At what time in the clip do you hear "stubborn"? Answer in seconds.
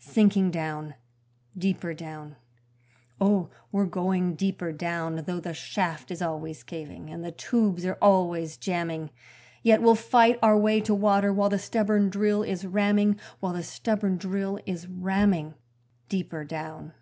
11.60-12.10, 13.62-14.16